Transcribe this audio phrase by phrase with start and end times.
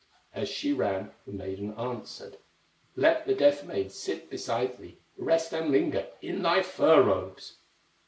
[0.33, 2.37] As she ran, the maiden answered:
[2.95, 7.57] "Let the Death maid sit beside thee, Rest and linger in thy fur robes!"